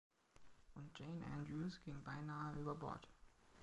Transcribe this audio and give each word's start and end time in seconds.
Und 0.73 0.97
Jane 0.97 1.23
Andrews 1.31 1.79
ging 1.83 2.03
beinahe 2.03 2.59
über 2.59 2.73
Bord. 2.73 3.07